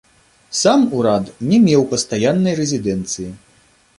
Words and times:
Сам 0.59 0.85
ўрад 0.99 1.25
не 1.51 1.59
меў 1.67 1.85
пастаяннай 1.93 2.57
рэзідэнцыі. 2.61 3.29